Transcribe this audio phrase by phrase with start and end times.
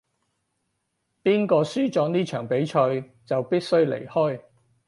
[1.21, 4.41] 邊個輸咗呢場比賽就必須離開